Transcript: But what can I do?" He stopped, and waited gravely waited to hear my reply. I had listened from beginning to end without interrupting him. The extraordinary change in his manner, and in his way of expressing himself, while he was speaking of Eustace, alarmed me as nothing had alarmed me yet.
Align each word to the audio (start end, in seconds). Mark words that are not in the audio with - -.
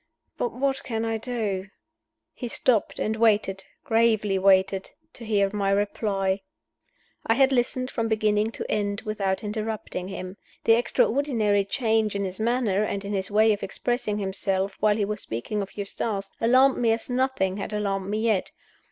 But 0.35 0.51
what 0.51 0.83
can 0.83 1.05
I 1.05 1.19
do?" 1.19 1.67
He 2.33 2.47
stopped, 2.47 2.97
and 2.97 3.15
waited 3.17 3.65
gravely 3.83 4.39
waited 4.39 4.89
to 5.13 5.23
hear 5.23 5.51
my 5.53 5.69
reply. 5.69 6.41
I 7.27 7.35
had 7.35 7.51
listened 7.51 7.91
from 7.91 8.07
beginning 8.07 8.49
to 8.53 8.65
end 8.67 9.01
without 9.01 9.43
interrupting 9.43 10.07
him. 10.07 10.37
The 10.63 10.73
extraordinary 10.73 11.63
change 11.65 12.15
in 12.15 12.25
his 12.25 12.39
manner, 12.39 12.81
and 12.83 13.05
in 13.05 13.13
his 13.13 13.29
way 13.29 13.53
of 13.53 13.61
expressing 13.61 14.17
himself, 14.17 14.75
while 14.79 14.95
he 14.97 15.05
was 15.05 15.21
speaking 15.21 15.61
of 15.61 15.77
Eustace, 15.77 16.31
alarmed 16.41 16.79
me 16.79 16.93
as 16.93 17.07
nothing 17.07 17.57
had 17.57 17.71
alarmed 17.71 18.09
me 18.09 18.21
yet. 18.21 18.51